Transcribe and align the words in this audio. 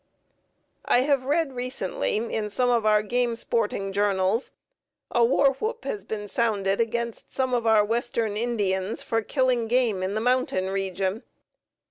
I 0.85 1.01
have 1.01 1.25
read 1.25 1.53
recently 1.53 2.15
in 2.15 2.49
some 2.49 2.71
of 2.71 2.87
our 2.87 3.03
game 3.03 3.35
sporting 3.35 3.93
journals, 3.93 4.53
"A 5.11 5.23
warwhoop 5.23 5.83
has 5.85 6.05
been 6.05 6.27
sounded 6.27 6.81
against 6.81 7.31
some 7.31 7.53
of 7.53 7.67
our 7.67 7.85
western 7.85 8.35
Indians 8.35 9.03
for 9.03 9.21
killing 9.21 9.67
game 9.67 10.01
in 10.01 10.15
the 10.15 10.19
mountain 10.19 10.71
region." 10.71 11.21